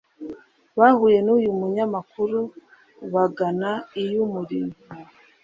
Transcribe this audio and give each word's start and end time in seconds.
bahuye 0.79 1.19
n’uyu 1.23 1.51
munyamakuru 1.59 2.39
bagana 3.13 3.71
iy’umurimo 4.01 4.75